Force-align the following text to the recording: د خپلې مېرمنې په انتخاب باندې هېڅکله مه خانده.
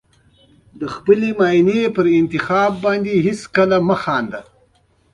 د 0.79 0.81
خپلې 0.95 1.29
مېرمنې 1.39 1.81
په 1.95 2.01
انتخاب 2.19 2.71
باندې 2.85 3.13
هېڅکله 3.25 3.77
مه 3.87 3.97
خانده. 4.03 4.41